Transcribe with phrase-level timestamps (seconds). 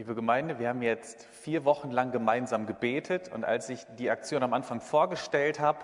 [0.00, 4.42] Liebe Gemeinde, wir haben jetzt vier Wochen lang gemeinsam gebetet und als ich die Aktion
[4.42, 5.80] am Anfang vorgestellt habe,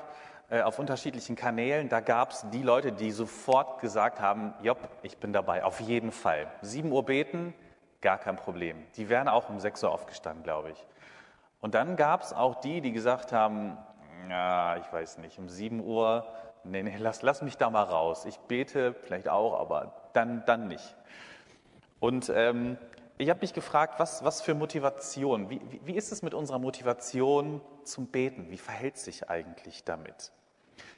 [0.48, 5.18] äh, auf unterschiedlichen Kanälen, da gab es die Leute, die sofort gesagt haben, Jopp, ich
[5.18, 6.46] bin dabei, auf jeden Fall.
[6.62, 7.52] Sieben Uhr beten,
[8.00, 8.82] gar kein Problem.
[8.96, 10.86] Die wären auch um sechs Uhr aufgestanden, glaube ich.
[11.60, 13.76] Und dann gab es auch die, die gesagt haben,
[14.30, 16.26] ja, ich weiß nicht, um sieben Uhr,
[16.64, 18.24] nee, nee, lass, lass mich da mal raus.
[18.24, 20.96] Ich bete vielleicht auch, aber dann, dann nicht.
[22.00, 22.78] Und ähm,
[23.18, 27.62] ich habe mich gefragt, was, was für Motivation, wie, wie, ist es mit unserer Motivation
[27.82, 28.50] zum Beten?
[28.50, 30.32] Wie verhält sich eigentlich damit?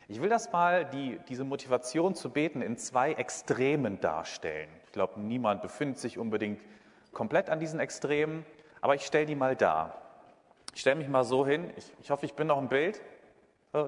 [0.08, 4.70] Ich will das mal, die, diese Motivation zu beten, in zwei Extremen darstellen.
[4.86, 6.60] Ich glaube, niemand befindet sich unbedingt
[7.12, 8.44] komplett an diesen Extremen,
[8.80, 10.00] aber ich stelle die mal dar.
[10.74, 13.00] Ich stelle mich mal so hin, ich, ich hoffe, ich bin noch im Bild.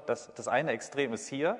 [0.05, 1.59] Das, das eine Extrem ist hier.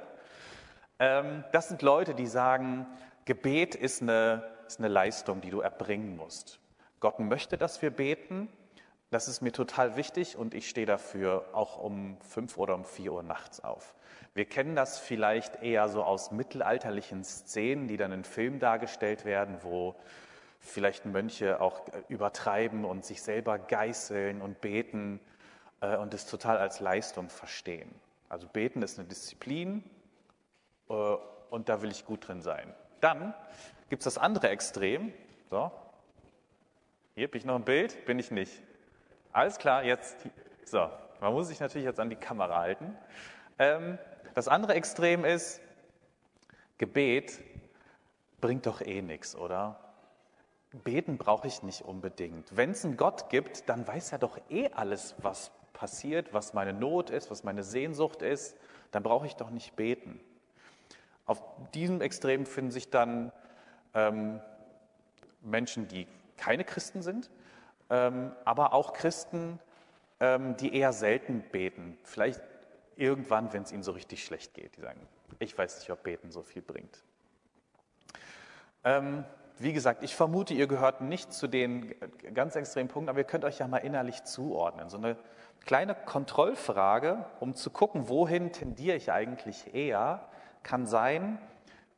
[0.99, 2.85] Ähm, das sind Leute, die sagen,
[3.25, 6.60] Gebet ist eine, ist eine Leistung, die du erbringen musst.
[7.01, 8.47] Gott möchte, dass wir beten.
[9.09, 13.11] Das ist mir total wichtig und ich stehe dafür auch um fünf oder um vier
[13.11, 13.95] Uhr nachts auf.
[14.33, 19.57] Wir kennen das vielleicht eher so aus mittelalterlichen Szenen, die dann in Filmen dargestellt werden,
[19.63, 19.95] wo
[20.59, 25.19] vielleicht Mönche auch übertreiben und sich selber geißeln und beten
[25.81, 27.93] äh, und es total als Leistung verstehen.
[28.29, 29.83] Also beten ist eine Disziplin
[30.87, 30.93] äh,
[31.49, 32.73] und da will ich gut drin sein.
[33.01, 33.33] Dann
[33.89, 35.11] gibt es das andere Extrem.
[35.49, 35.71] So,
[37.15, 38.61] hier bin ich noch ein Bild, bin ich nicht.
[39.33, 40.17] Alles klar, jetzt.
[40.65, 42.95] So, man muss sich natürlich jetzt an die Kamera halten.
[43.59, 43.97] Ähm,
[44.33, 45.61] das andere Extrem ist,
[46.77, 47.39] Gebet
[48.39, 49.79] bringt doch eh nichts, oder?
[50.83, 52.55] Beten brauche ich nicht unbedingt.
[52.55, 56.73] Wenn es einen Gott gibt, dann weiß er doch eh alles, was passiert, was meine
[56.73, 58.57] Not ist, was meine Sehnsucht ist.
[58.91, 60.19] Dann brauche ich doch nicht beten.
[61.25, 63.31] Auf diesem Extrem finden sich dann
[63.93, 64.39] ähm,
[65.41, 66.07] Menschen, die
[66.41, 67.29] keine Christen sind,
[67.89, 69.59] ähm, aber auch Christen,
[70.19, 71.97] ähm, die eher selten beten.
[72.03, 72.41] Vielleicht
[72.95, 74.75] irgendwann, wenn es ihnen so richtig schlecht geht.
[74.75, 75.07] Die sagen,
[75.39, 77.03] ich weiß nicht, ob Beten so viel bringt.
[78.83, 79.23] Ähm,
[79.59, 81.93] wie gesagt, ich vermute, ihr gehört nicht zu den
[82.33, 84.89] ganz extremen Punkten, aber ihr könnt euch ja mal innerlich zuordnen.
[84.89, 85.17] So eine
[85.63, 90.27] kleine Kontrollfrage, um zu gucken, wohin tendiere ich eigentlich eher,
[90.63, 91.37] kann sein,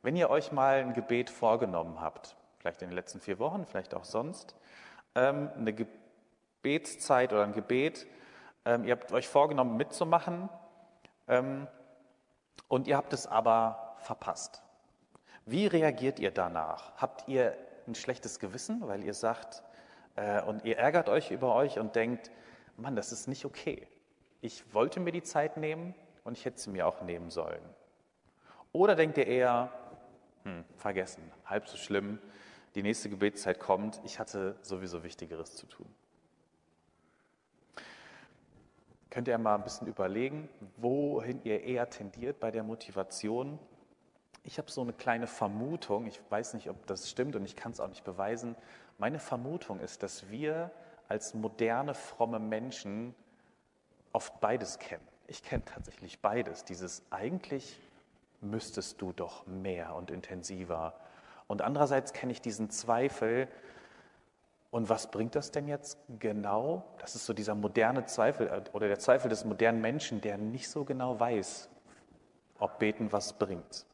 [0.02, 3.92] wenn ihr euch mal ein Gebet vorgenommen habt vielleicht in den letzten vier Wochen, vielleicht
[3.92, 4.56] auch sonst,
[5.14, 8.06] ähm, eine Gebetszeit oder ein Gebet.
[8.64, 10.48] Ähm, ihr habt euch vorgenommen, mitzumachen
[11.28, 11.66] ähm,
[12.68, 14.62] und ihr habt es aber verpasst.
[15.44, 16.96] Wie reagiert ihr danach?
[16.96, 17.54] Habt ihr
[17.86, 19.62] ein schlechtes Gewissen, weil ihr sagt,
[20.16, 22.30] äh, und ihr ärgert euch über euch und denkt,
[22.78, 23.86] Mann, das ist nicht okay.
[24.40, 25.94] Ich wollte mir die Zeit nehmen
[26.24, 27.62] und ich hätte sie mir auch nehmen sollen.
[28.72, 29.70] Oder denkt ihr eher,
[30.44, 32.18] hm, vergessen, halb so schlimm,
[32.74, 35.86] die nächste Gebetszeit kommt, ich hatte sowieso Wichtigeres zu tun.
[39.10, 43.60] Könnt ihr mal ein bisschen überlegen, wohin ihr eher tendiert bei der Motivation?
[44.42, 47.70] Ich habe so eine kleine Vermutung, ich weiß nicht, ob das stimmt und ich kann
[47.70, 48.56] es auch nicht beweisen.
[48.98, 50.72] Meine Vermutung ist, dass wir
[51.08, 53.14] als moderne, fromme Menschen
[54.12, 55.06] oft beides kennen.
[55.28, 56.64] Ich kenne tatsächlich beides.
[56.64, 57.78] Dieses eigentlich
[58.40, 60.94] müsstest du doch mehr und intensiver
[61.54, 63.46] und andererseits kenne ich diesen Zweifel.
[64.72, 66.82] Und was bringt das denn jetzt genau?
[66.98, 70.68] Das ist so dieser moderne Zweifel äh, oder der Zweifel des modernen Menschen, der nicht
[70.68, 71.68] so genau weiß,
[72.58, 73.86] ob Beten was bringt.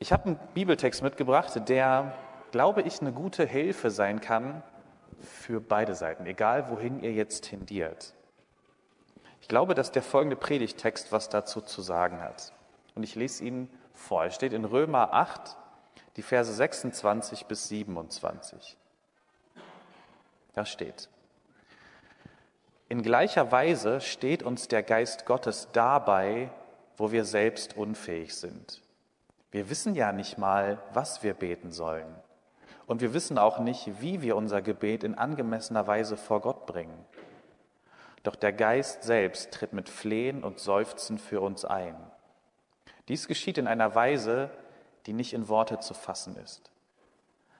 [0.00, 2.14] Ich habe einen Bibeltext mitgebracht, der,
[2.50, 4.64] glaube ich, eine gute Hilfe sein kann
[5.20, 8.12] für beide Seiten, egal wohin ihr jetzt tendiert.
[9.40, 12.52] Ich glaube, dass der folgende Predigtext was dazu zu sagen hat.
[12.96, 14.24] Und ich lese ihn vor.
[14.24, 15.56] Er steht in Römer 8,
[16.16, 18.76] die Verse 26 bis 27.
[20.54, 21.08] Da steht,
[22.88, 26.50] in gleicher Weise steht uns der Geist Gottes dabei,
[26.96, 28.80] wo wir selbst unfähig sind.
[29.50, 32.14] Wir wissen ja nicht mal, was wir beten sollen.
[32.86, 37.04] Und wir wissen auch nicht, wie wir unser Gebet in angemessener Weise vor Gott bringen.
[38.22, 41.96] Doch der Geist selbst tritt mit Flehen und Seufzen für uns ein.
[43.08, 44.50] Dies geschieht in einer Weise,
[45.06, 46.70] die nicht in Worte zu fassen ist.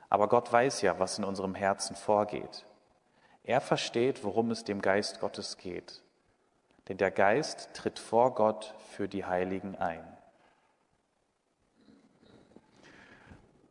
[0.09, 2.65] Aber Gott weiß ja, was in unserem Herzen vorgeht.
[3.45, 6.03] Er versteht, worum es dem Geist Gottes geht.
[6.89, 10.05] Denn der Geist tritt vor Gott für die Heiligen ein.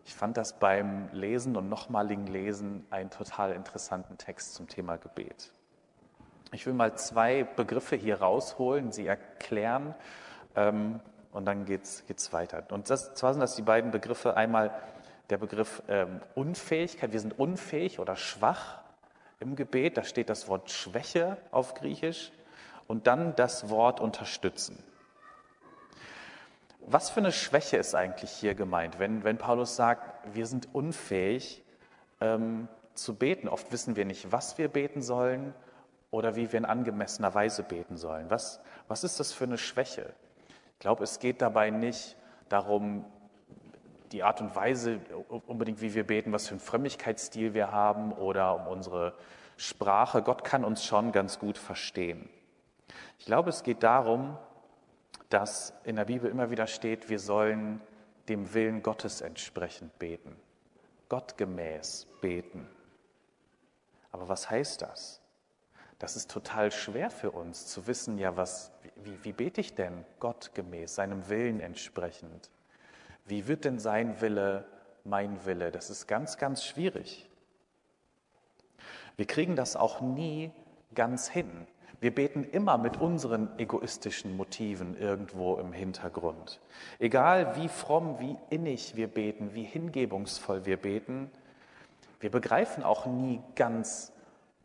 [0.06, 5.52] Ich fand das beim Lesen und nochmaligen Lesen einen total interessanten Text zum Thema Gebet.
[6.52, 9.96] Ich will mal zwei Begriffe hier rausholen, sie erklären
[10.56, 11.00] ähm,
[11.36, 12.64] und dann geht's, geht's weiter.
[12.72, 14.72] Und das, zwar sind das die beiden Begriffe einmal
[15.30, 17.12] der Begriff ähm, Unfähigkeit.
[17.12, 18.80] Wir sind unfähig oder schwach
[19.42, 19.98] im Gebet.
[19.98, 22.32] Da steht das Wort Schwäche auf Griechisch
[22.88, 24.82] und dann das Wort unterstützen.
[26.80, 31.66] Was für eine Schwäche ist eigentlich hier gemeint, wenn, wenn Paulus sagt, wir sind unfähig
[32.22, 33.50] ähm, zu beten?
[33.50, 35.54] Oft wissen wir nicht, was wir beten sollen
[36.12, 38.30] oder wie wir in angemessener Weise beten sollen.
[38.30, 40.14] Was, was ist das für eine Schwäche?
[40.76, 42.18] Ich glaube, es geht dabei nicht
[42.50, 43.06] darum,
[44.12, 45.00] die Art und Weise
[45.48, 49.14] unbedingt, wie wir beten, was für einen Frömmigkeitsstil wir haben oder um unsere
[49.58, 50.22] Sprache.
[50.22, 52.30] Gott kann uns schon ganz gut verstehen.
[53.18, 54.38] Ich glaube, es geht darum,
[55.30, 57.82] dass in der Bibel immer wieder steht, wir sollen
[58.28, 60.36] dem Willen Gottes entsprechend beten,
[61.10, 62.68] gottgemäß beten.
[64.12, 65.22] Aber was heißt das?
[66.06, 68.72] Das ist total schwer für uns zu wissen, ja, was,
[69.04, 72.52] wie, wie bete ich denn gottgemäß, seinem Willen entsprechend?
[73.26, 74.66] Wie wird denn sein Wille
[75.04, 75.72] mein Wille?
[75.72, 77.28] Das ist ganz, ganz schwierig.
[79.18, 80.52] Wir kriegen das auch nie
[80.94, 81.66] ganz hin.
[82.02, 86.60] Wir beten immer mit unseren egoistischen Motiven irgendwo im Hintergrund.
[87.00, 91.32] Egal wie fromm, wie innig wir beten, wie hingebungsvoll wir beten,
[92.20, 94.14] wir begreifen auch nie ganz,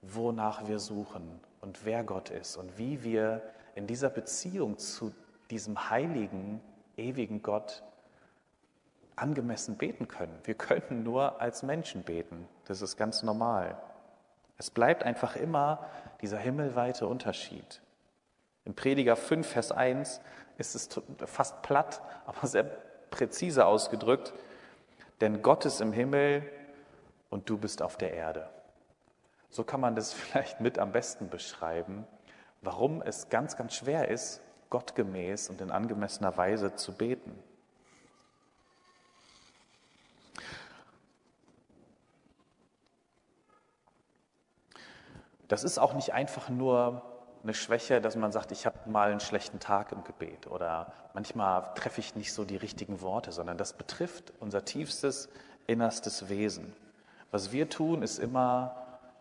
[0.03, 3.43] wonach wir suchen und wer Gott ist und wie wir
[3.75, 5.15] in dieser Beziehung zu
[5.51, 6.61] diesem heiligen,
[6.97, 7.83] ewigen Gott
[9.17, 10.39] angemessen beten können.
[10.45, 12.49] Wir können nur als Menschen beten.
[12.65, 13.77] Das ist ganz normal.
[14.57, 15.87] Es bleibt einfach immer
[16.23, 17.83] dieser himmelweite Unterschied.
[18.65, 20.21] In Prediger 5, Vers 1
[20.59, 20.89] ist es
[21.27, 22.65] fast platt, aber sehr
[23.11, 24.33] präzise ausgedrückt,
[25.21, 26.43] denn Gott ist im Himmel
[27.29, 28.49] und du bist auf der Erde.
[29.51, 32.07] So kann man das vielleicht mit am besten beschreiben,
[32.63, 37.37] warum es ganz, ganz schwer ist, gottgemäß und in angemessener Weise zu beten.
[45.49, 47.03] Das ist auch nicht einfach nur
[47.43, 51.75] eine Schwäche, dass man sagt, ich habe mal einen schlechten Tag im Gebet oder manchmal
[51.75, 55.29] treffe ich nicht so die richtigen Worte, sondern das betrifft unser tiefstes,
[55.67, 56.73] innerstes Wesen.
[57.33, 58.80] Was wir tun, ist immer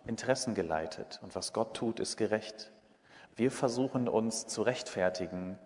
[0.09, 2.71] interessengeleitet und was Gott tut, ist gerecht.
[3.35, 5.57] Wir versuchen uns zu rechtfertigen,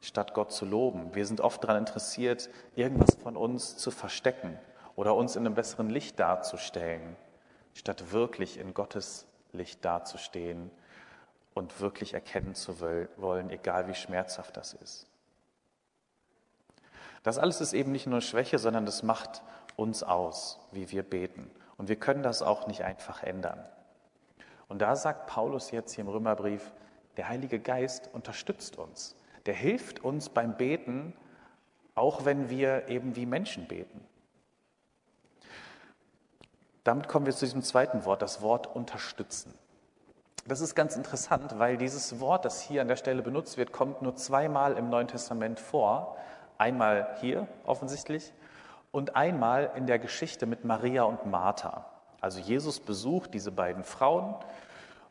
[0.00, 1.14] statt Gott zu loben.
[1.14, 4.56] Wir sind oft daran interessiert, irgendwas von uns zu verstecken
[4.94, 7.16] oder uns in einem besseren Licht darzustellen,
[7.74, 10.70] statt wirklich in Gottes Licht dazustehen
[11.52, 15.06] und wirklich erkennen zu wollen, egal wie schmerzhaft das ist.
[17.24, 19.42] Das alles ist eben nicht nur Schwäche, sondern das macht
[19.74, 21.50] uns aus, wie wir beten.
[21.76, 23.64] Und wir können das auch nicht einfach ändern.
[24.68, 26.72] Und da sagt Paulus jetzt hier im Römerbrief,
[27.16, 29.16] der Heilige Geist unterstützt uns.
[29.46, 31.14] Der hilft uns beim Beten,
[31.94, 34.04] auch wenn wir eben wie Menschen beten.
[36.84, 39.52] Damit kommen wir zu diesem zweiten Wort, das Wort unterstützen.
[40.46, 44.00] Das ist ganz interessant, weil dieses Wort, das hier an der Stelle benutzt wird, kommt
[44.00, 46.16] nur zweimal im Neuen Testament vor.
[46.56, 48.32] Einmal hier offensichtlich
[48.90, 51.84] und einmal in der Geschichte mit Maria und Martha.
[52.20, 54.34] Also Jesus besucht diese beiden Frauen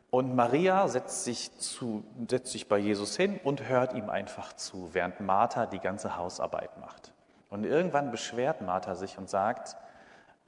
[0.10, 4.90] und Maria setzt sich, zu, setzt sich bei Jesus hin und hört ihm einfach zu,
[4.94, 7.12] während Martha die ganze Hausarbeit macht.
[7.50, 9.76] Und irgendwann beschwert Martha sich und sagt,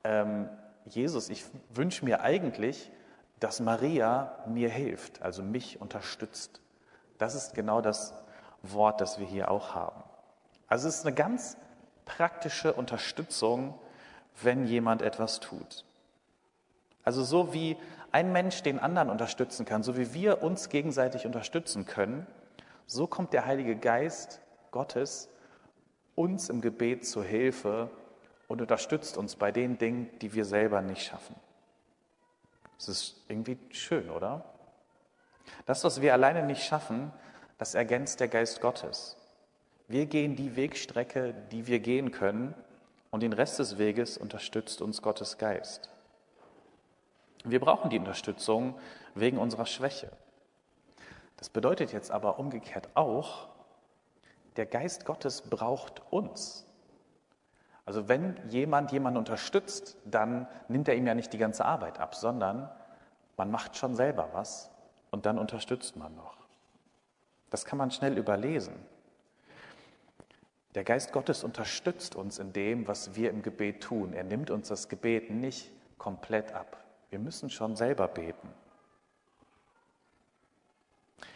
[0.03, 0.49] ähm,
[0.85, 2.91] Jesus, ich wünsche mir eigentlich,
[3.39, 6.61] dass Maria mir hilft, also mich unterstützt.
[7.17, 8.13] Das ist genau das
[8.63, 10.03] Wort, das wir hier auch haben.
[10.67, 11.57] Also es ist eine ganz
[12.05, 13.77] praktische Unterstützung,
[14.41, 15.85] wenn jemand etwas tut.
[17.09, 17.75] Also so wie
[18.11, 22.27] ein Mensch den anderen unterstützen kann, so wie wir uns gegenseitig unterstützen können,
[22.85, 25.27] so kommt der Heilige Geist Gottes
[26.13, 27.89] uns im Gebet zur Hilfe
[28.47, 31.35] und unterstützt uns bei den Dingen, die wir selber nicht schaffen.
[32.77, 34.45] Das ist irgendwie schön, oder?
[35.65, 37.11] Das, was wir alleine nicht schaffen,
[37.57, 39.17] das ergänzt der Geist Gottes.
[39.87, 42.53] Wir gehen die Wegstrecke, die wir gehen können,
[43.09, 45.89] und den Rest des Weges unterstützt uns Gottes Geist.
[47.43, 48.75] Wir brauchen die Unterstützung
[49.15, 50.11] wegen unserer Schwäche.
[51.37, 53.47] Das bedeutet jetzt aber umgekehrt auch,
[54.57, 56.65] der Geist Gottes braucht uns.
[57.85, 62.13] Also wenn jemand jemanden unterstützt, dann nimmt er ihm ja nicht die ganze Arbeit ab,
[62.13, 62.69] sondern
[63.37, 64.69] man macht schon selber was
[65.11, 66.37] und dann unterstützt man noch.
[67.49, 68.75] Das kann man schnell überlesen.
[70.75, 74.13] Der Geist Gottes unterstützt uns in dem, was wir im Gebet tun.
[74.13, 76.77] Er nimmt uns das Gebet nicht komplett ab.
[77.09, 78.49] Wir müssen schon selber beten.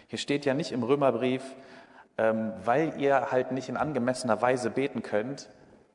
[0.08, 1.44] Hier steht ja nicht im Römerbrief,
[2.18, 5.50] ähm, weil ihr halt nicht in angemessener Weise beten könnt,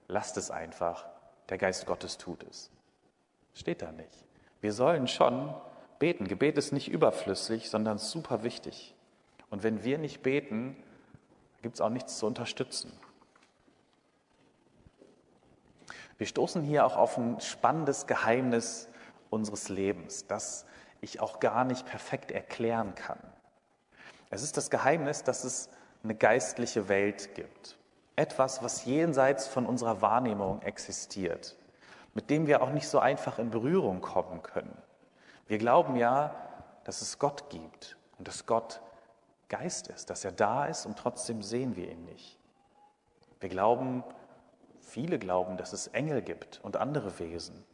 [0.09, 1.07] lasst es einfach.
[1.49, 2.71] der Geist Gottes tut es.
[3.55, 4.27] Steht da nicht.
[4.61, 5.55] Wir sollen schon
[5.99, 6.29] beten.
[6.29, 8.95] Gebet ist nicht überflüssig, sondern super wichtig.
[9.49, 10.77] Und wenn wir nicht beten,
[11.63, 12.93] gibt es auch nichts zu unterstützen.
[16.19, 18.88] Wir stoßen hier auch auf ein spannendes Geheimnis
[19.31, 20.67] unseres Lebens, das
[21.01, 23.19] ich auch gar nicht perfekt erklären kann.
[24.31, 25.71] Es ist das Geheimnis, dass es
[26.03, 27.77] eine geistliche Welt gibt.
[28.17, 31.57] Etwas, was jenseits von unserer Wahrnehmung existiert,
[32.15, 34.77] mit dem wir auch nicht so einfach in Berührung kommen können.
[35.47, 36.35] Wir glauben ja,
[36.85, 38.81] dass es Gott gibt und dass Gott
[39.49, 42.39] Geist ist, dass er da ist und trotzdem sehen wir ihn nicht.
[43.41, 44.05] Wir glauben,
[44.81, 47.65] viele glauben, dass es Engel gibt und andere Wesen.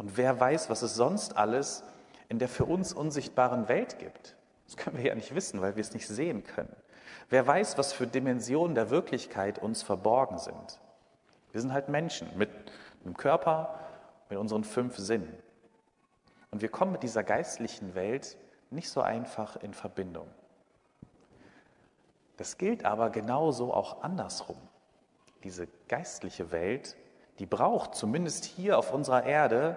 [0.00, 1.84] Und wer weiß, was es sonst alles
[2.30, 4.34] in der für uns unsichtbaren Welt gibt.
[4.64, 6.74] Das können wir ja nicht wissen, weil wir es nicht sehen können.
[7.28, 10.80] Wer weiß, was für Dimensionen der Wirklichkeit uns verborgen sind.
[11.52, 12.48] Wir sind halt Menschen mit
[13.04, 13.78] einem Körper,
[14.30, 15.36] mit unseren fünf Sinnen.
[16.50, 18.38] Und wir kommen mit dieser geistlichen Welt
[18.70, 20.28] nicht so einfach in Verbindung.
[22.38, 24.56] Das gilt aber genauso auch andersrum.
[25.44, 26.96] Diese geistliche Welt,
[27.38, 29.76] die braucht zumindest hier auf unserer Erde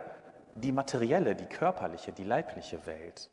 [0.55, 3.29] die materielle, die körperliche, die leibliche Welt.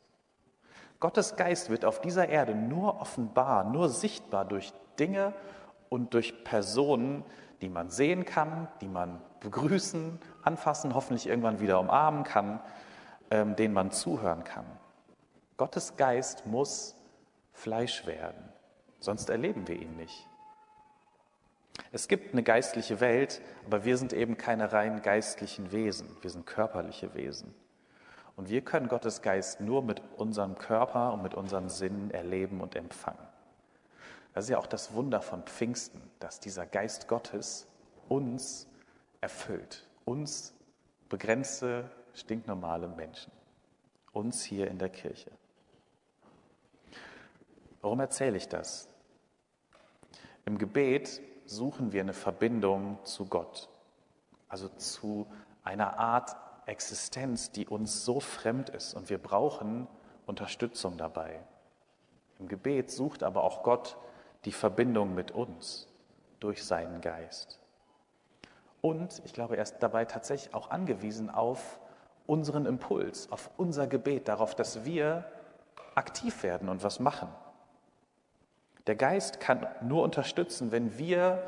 [0.99, 5.33] Gottes Geist wird auf dieser Erde nur offenbar, nur sichtbar durch Dinge
[5.89, 7.23] und durch Personen,
[7.61, 12.59] die man sehen kann, die man begrüßen, anfassen, hoffentlich irgendwann wieder umarmen kann,
[13.31, 14.65] ähm, denen man zuhören kann.
[15.57, 16.95] Gottes Geist muss
[17.53, 18.49] Fleisch werden,
[18.99, 20.27] sonst erleben wir ihn nicht.
[21.91, 26.45] Es gibt eine geistliche Welt, aber wir sind eben keine rein geistlichen Wesen, wir sind
[26.45, 27.53] körperliche Wesen.
[28.35, 32.75] Und wir können Gottes Geist nur mit unserem Körper und mit unseren Sinnen erleben und
[32.75, 33.27] empfangen.
[34.33, 37.67] Das ist ja auch das Wunder von Pfingsten, dass dieser Geist Gottes
[38.07, 38.67] uns
[39.19, 40.53] erfüllt, uns
[41.09, 43.31] begrenzte, stinknormale Menschen,
[44.13, 45.31] uns hier in der Kirche.
[47.81, 48.87] Warum erzähle ich das?
[50.45, 53.69] Im Gebet suchen wir eine Verbindung zu Gott,
[54.47, 55.27] also zu
[55.63, 59.87] einer Art Existenz, die uns so fremd ist und wir brauchen
[60.25, 61.39] Unterstützung dabei.
[62.39, 63.97] Im Gebet sucht aber auch Gott
[64.45, 65.87] die Verbindung mit uns
[66.39, 67.59] durch seinen Geist.
[68.81, 71.79] Und ich glaube, er ist dabei tatsächlich auch angewiesen auf
[72.25, 75.25] unseren Impuls, auf unser Gebet, darauf, dass wir
[75.95, 77.29] aktiv werden und was machen.
[78.87, 81.43] Der Geist kann nur unterstützen, wenn wir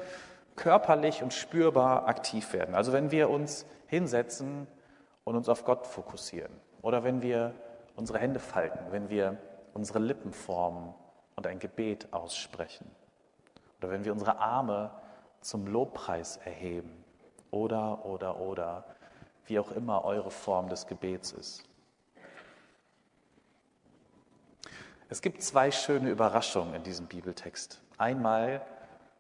[0.56, 2.75] körperlich und spürbar aktiv werden.
[2.75, 4.68] Also wenn wir uns hinsetzen
[5.24, 6.52] und uns auf Gott fokussieren.
[6.82, 7.54] Oder wenn wir
[7.96, 9.38] unsere Hände falten, wenn wir
[9.74, 10.94] unsere Lippen formen
[11.36, 12.90] und ein Gebet aussprechen.
[13.80, 14.92] Oder wenn wir unsere Arme
[15.42, 17.04] zum Lobpreis erheben.
[17.52, 18.86] Oder, oder, oder,
[19.46, 21.63] wie auch immer eure Form des Gebets ist.
[25.10, 27.81] Es gibt zwei schöne Überraschungen in diesem Bibeltext.
[27.98, 28.65] Einmal,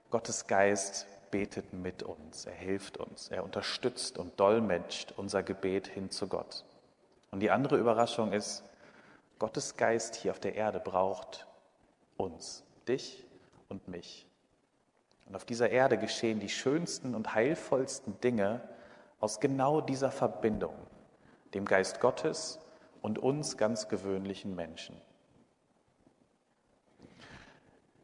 [0.09, 6.09] Gottes Geist betet mit uns, er hilft uns, er unterstützt und dolmetscht unser Gebet hin
[6.09, 6.63] zu Gott.
[7.31, 8.63] Und die andere Überraschung ist,
[9.39, 11.47] Gottes Geist hier auf der Erde braucht
[12.17, 13.25] uns, dich
[13.67, 14.27] und mich.
[15.25, 18.61] Und auf dieser Erde geschehen die schönsten und heilvollsten Dinge
[19.19, 20.75] aus genau dieser Verbindung,
[21.53, 22.59] dem Geist Gottes
[23.01, 24.95] und uns ganz gewöhnlichen Menschen.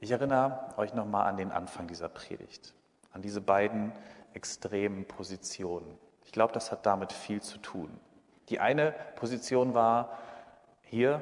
[0.02, 2.74] Ich erinnere euch nochmal an den Anfang dieser Predigt,
[3.12, 3.92] an diese beiden
[4.34, 5.98] extremen Positionen.
[6.26, 7.90] Ich glaube, das hat damit viel zu tun.
[8.48, 10.18] Die eine Position war
[10.84, 11.22] hier,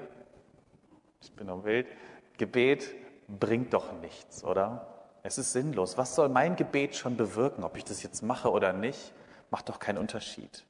[1.22, 1.88] ich bin am Wild,
[2.38, 2.94] Gebet
[3.28, 4.86] bringt doch nichts, oder?
[5.24, 5.98] Es ist sinnlos.
[5.98, 7.64] Was soll mein Gebet schon bewirken?
[7.64, 9.12] Ob ich das jetzt mache oder nicht,
[9.50, 10.66] macht doch keinen Unterschied.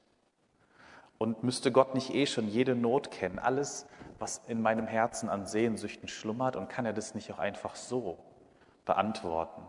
[1.18, 3.86] Und müsste Gott nicht eh schon jede Not kennen, alles,
[4.18, 8.18] was in meinem Herzen an Sehnsüchten schlummert, und kann er das nicht auch einfach so
[8.84, 9.62] beantworten?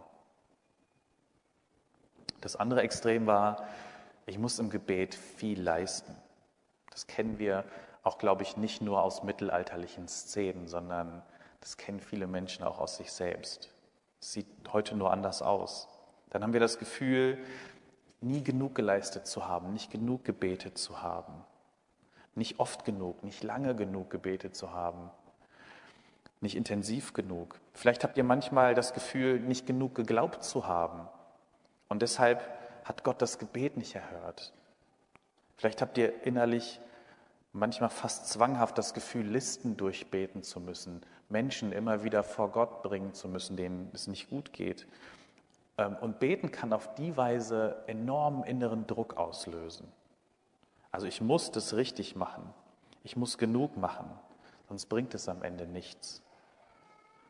[2.41, 3.68] Das andere Extrem war,
[4.25, 6.15] ich muss im Gebet viel leisten.
[6.91, 7.65] Das kennen wir
[8.03, 11.22] auch, glaube ich, nicht nur aus mittelalterlichen Szenen, sondern
[11.60, 13.74] das kennen viele Menschen auch aus sich selbst.
[14.22, 15.88] Es sieht heute nur anders aus.
[16.29, 17.38] Dann haben wir das Gefühl,
[18.22, 21.34] nie genug geleistet zu haben, nicht genug gebetet zu haben,
[22.39, 25.12] nicht oft genug, nicht lange genug gebetet zu haben,
[26.41, 27.60] nicht intensiv genug.
[27.74, 31.08] Vielleicht habt ihr manchmal das Gefühl, nicht genug geglaubt zu haben
[31.89, 32.41] und deshalb
[32.84, 34.53] hat Gott das Gebet nicht erhört.
[35.58, 36.79] Vielleicht habt ihr innerlich
[37.51, 43.13] manchmal fast zwanghaft das Gefühl, Listen durchbeten zu müssen, Menschen immer wieder vor Gott bringen
[43.13, 44.88] zu müssen, denen es nicht gut geht
[45.77, 49.88] Ähm, und beten kann auf die Weise enormen inneren Druck auslösen.
[50.91, 52.53] Also ich muss das richtig machen.
[53.03, 54.10] Ich muss genug machen,
[54.67, 56.22] sonst bringt es am Ende nichts.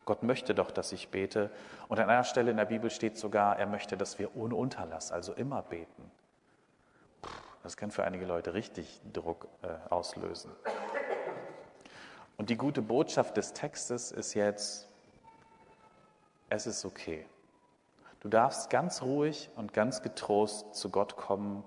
[0.04, 1.50] Gott möchte doch, dass ich bete.
[1.88, 5.12] Und an einer Stelle in der Bibel steht sogar, er möchte, dass wir ohne Unterlass,
[5.12, 6.10] also immer beten.
[7.62, 10.50] Das kann für einige Leute richtig Druck äh, auslösen.
[12.36, 14.88] Und die gute Botschaft des Textes ist jetzt,
[16.48, 17.26] es ist okay.
[18.20, 21.62] Du darfst ganz ruhig und ganz getrost zu Gott kommen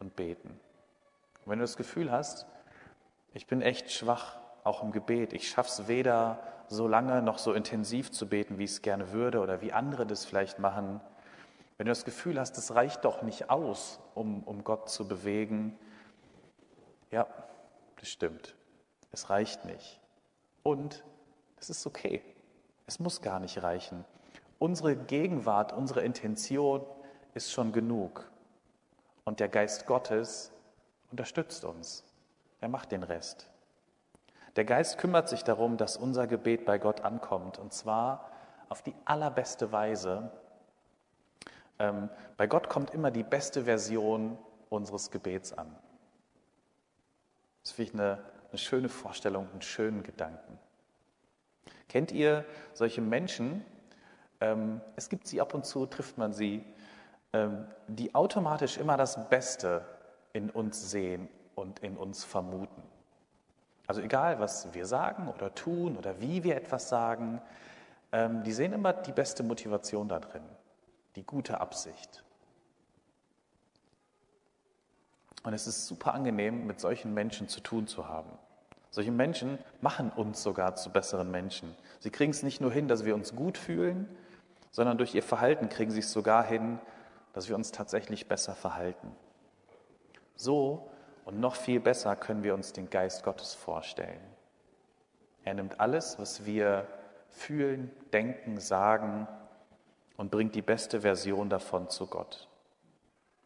[0.00, 0.58] und beten.
[1.46, 2.44] Und wenn du das Gefühl hast,
[3.32, 8.10] ich bin echt schwach, auch im Gebet, ich schaff's weder so lange noch so intensiv
[8.10, 11.00] zu beten, wie ich es gerne würde oder wie andere das vielleicht machen,
[11.78, 15.78] wenn du das Gefühl hast, es reicht doch nicht aus, um, um Gott zu bewegen,
[17.12, 17.28] ja,
[18.00, 18.56] das stimmt.
[19.12, 20.00] Es reicht nicht.
[20.64, 21.04] Und
[21.60, 22.22] es ist okay.
[22.86, 24.04] Es muss gar nicht reichen.
[24.58, 26.84] Unsere Gegenwart, unsere Intention
[27.34, 28.28] ist schon genug.
[29.24, 30.52] Und der Geist Gottes
[31.10, 32.04] unterstützt uns.
[32.60, 33.48] Er macht den Rest.
[34.56, 37.58] Der Geist kümmert sich darum, dass unser Gebet bei Gott ankommt.
[37.58, 38.30] Und zwar
[38.68, 40.30] auf die allerbeste Weise.
[41.78, 44.38] Ähm, bei Gott kommt immer die beste Version
[44.70, 45.74] unseres Gebets an.
[47.62, 50.58] Das finde ich eine, eine schöne Vorstellung, einen schönen Gedanken.
[51.88, 53.64] Kennt ihr solche Menschen,
[54.40, 56.64] ähm, es gibt sie ab und zu, trifft man sie,
[57.32, 59.84] ähm, die automatisch immer das Beste
[60.36, 62.82] in uns sehen und in uns vermuten.
[63.86, 67.40] Also egal, was wir sagen oder tun oder wie wir etwas sagen,
[68.12, 70.42] ähm, die sehen immer die beste Motivation da drin,
[71.14, 72.22] die gute Absicht.
[75.42, 78.30] Und es ist super angenehm, mit solchen Menschen zu tun zu haben.
[78.90, 81.74] Solche Menschen machen uns sogar zu besseren Menschen.
[82.00, 84.08] Sie kriegen es nicht nur hin, dass wir uns gut fühlen,
[84.70, 86.78] sondern durch ihr Verhalten kriegen sie es sogar hin,
[87.32, 89.14] dass wir uns tatsächlich besser verhalten.
[90.36, 90.88] So
[91.24, 94.20] und noch viel besser können wir uns den Geist Gottes vorstellen.
[95.44, 96.86] Er nimmt alles, was wir
[97.30, 99.26] fühlen, denken, sagen
[100.16, 102.48] und bringt die beste Version davon zu Gott.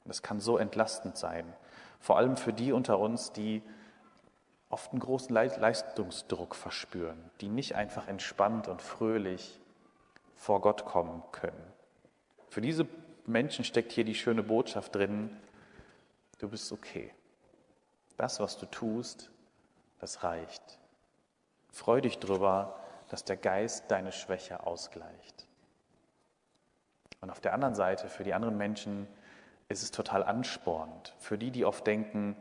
[0.05, 1.53] Das kann so entlastend sein,
[2.01, 3.63] vor allem für die unter uns, die
[4.71, 9.61] oft einen großen Leistungsdruck verspüren, die nicht einfach entspannt und fröhlich
[10.37, 11.73] vor Gott kommen können.
[12.49, 12.87] Für diese
[13.27, 15.37] Menschen steckt hier die schöne Botschaft drin,
[16.41, 17.13] du bist okay.
[18.17, 19.31] Das, was du tust,
[19.99, 20.79] das reicht.
[21.71, 25.47] Freu dich drüber, dass der Geist deine Schwäche ausgleicht.
[27.21, 29.07] Und auf der anderen Seite, für die anderen Menschen,
[29.69, 31.15] ist es total anspornend.
[31.19, 32.37] Für die, die oft denken,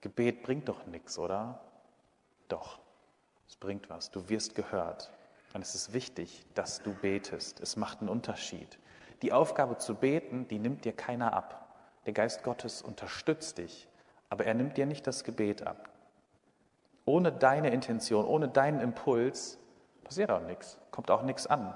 [0.00, 1.60] Gebet bringt doch nichts, oder?
[2.48, 2.78] Doch,
[3.48, 4.10] es bringt was.
[4.10, 5.12] Du wirst gehört.
[5.54, 7.60] Und es ist wichtig, dass du betest.
[7.60, 8.78] Es macht einen Unterschied.
[9.22, 11.65] Die Aufgabe zu beten, die nimmt dir keiner ab.
[12.06, 13.88] Der Geist Gottes unterstützt dich,
[14.30, 15.90] aber er nimmt dir nicht das Gebet ab.
[17.04, 19.58] Ohne deine Intention, ohne deinen Impuls
[20.04, 21.74] passiert auch nichts, kommt auch nichts an.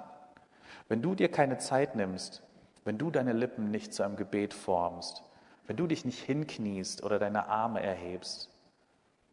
[0.89, 2.43] Wenn du dir keine Zeit nimmst,
[2.85, 5.25] wenn du deine Lippen nicht zu einem Gebet formst,
[5.67, 8.51] wenn du dich nicht hinkniest oder deine Arme erhebst,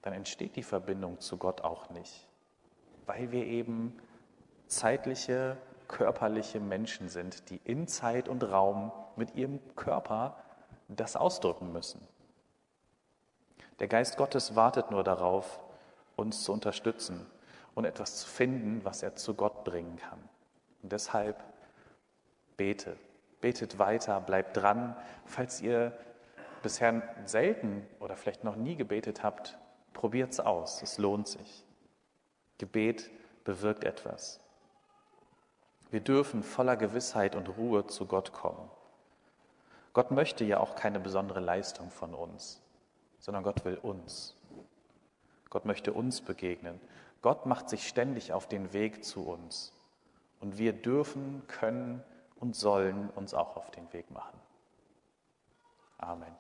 [0.01, 2.27] dann entsteht die Verbindung zu Gott auch nicht,
[3.05, 3.97] weil wir eben
[4.67, 5.57] zeitliche,
[5.88, 10.36] körperliche Menschen sind, die in Zeit und Raum mit ihrem Körper
[10.88, 12.02] das ausdrücken müssen.
[13.80, 15.60] Der Geist Gottes wartet nur darauf,
[16.15, 17.26] uns zu unterstützen
[17.76, 20.19] und etwas zu finden, was er zu Gott bringen kann.
[20.82, 21.43] Und deshalb
[22.56, 22.97] bete,
[23.39, 24.95] betet weiter, bleibt dran.
[25.26, 25.97] Falls ihr
[26.63, 29.58] bisher selten oder vielleicht noch nie gebetet habt,
[29.93, 31.63] probiert es aus, es lohnt sich.
[32.58, 33.12] Gebet
[33.43, 34.39] bewirkt etwas.
[35.91, 38.69] Wir dürfen voller Gewissheit und Ruhe zu Gott kommen.
[39.97, 42.62] Gott möchte ja auch keine besondere Leistung von uns,
[43.17, 44.36] sondern Gott will uns.
[45.49, 46.79] Gott möchte uns begegnen.
[47.23, 49.73] Gott macht sich ständig auf den Weg zu uns.
[50.39, 52.03] Und wir dürfen, können
[52.36, 54.39] und sollen uns auch auf den Weg machen.
[55.97, 56.36] Amen.